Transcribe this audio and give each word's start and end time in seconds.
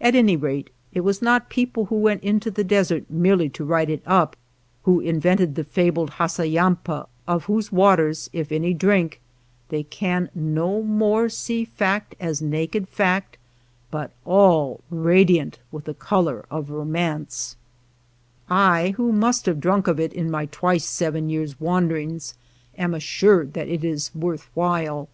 At 0.00 0.16
any 0.16 0.34
rate, 0.36 0.70
it 0.92 1.02
was 1.02 1.22
not 1.22 1.48
people 1.48 1.84
who 1.84 1.94
went 1.94 2.24
into 2.24 2.50
the 2.50 2.64
desert 2.64 3.08
merely 3.08 3.48
to 3.50 3.64
write 3.64 3.90
it 3.90 4.02
up 4.04 4.34
who 4.82 4.98
invented 4.98 5.54
the 5.54 5.62
fabled 5.62 6.14
Hassaympa, 6.18 7.06
of 7.28 7.44
whose 7.44 7.70
waters, 7.70 8.28
if 8.32 8.50
any 8.50 8.74
drink, 8.74 9.20
they 9.68 9.84
can 9.84 10.30
no 10.34 10.82
more 10.82 11.28
see 11.28 11.64
fact 11.64 12.16
as 12.18 12.42
naked 12.42 12.88
fact, 12.88 13.38
but 13.88 14.10
all 14.24 14.80
radiant 14.90 15.60
with 15.70 15.84
the 15.84 15.94
color 15.94 16.44
of 16.50 16.68
romance. 16.70 17.54
20 18.48 18.48
THE 18.48 18.54
LAND 18.54 18.64
OF 18.64 18.68
LITTLE 18.68 18.82
RAIN 18.82 18.86
I, 18.88 18.90
who 18.96 19.12
must 19.20 19.46
have 19.46 19.60
drunk 19.60 19.86
of 19.86 20.00
it 20.00 20.12
in 20.12 20.28
my 20.28 20.46
twice 20.46 20.84
seven 20.86 21.30
years' 21.30 21.60
wanderings, 21.60 22.34
am 22.76 22.94
assured 22.94 23.52
that 23.52 23.68
it 23.68 23.84
is 23.84 24.12
worth 24.12 24.50
while. 24.54 25.08